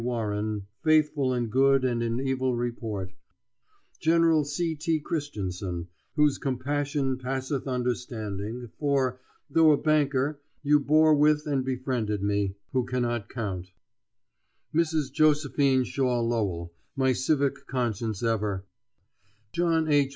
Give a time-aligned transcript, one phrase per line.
[0.03, 3.13] Warren, faithful in good and in evil report;
[3.99, 4.73] General C.
[4.73, 4.99] T.
[4.99, 12.55] Christensen, whose compassion passeth understanding, for, though a banker, you bore with and befriended me,
[12.73, 13.69] who cannot count;
[14.73, 15.13] Mrs.
[15.13, 18.65] Josephine Shaw Lowell, my civic conscience ever;
[19.53, 20.09] John H.